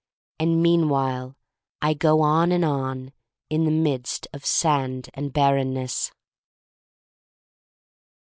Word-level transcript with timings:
And 0.39 0.63
meanwhile 0.63 1.35
I 1.79 1.93
go 1.93 2.21
on 2.21 2.51
and 2.51 2.65
on, 2.65 3.13
in 3.51 3.65
the 3.65 3.69
midst 3.69 4.27
of 4.33 4.43
sand 4.43 5.11
and 5.13 5.31
barrenness. 5.31 6.11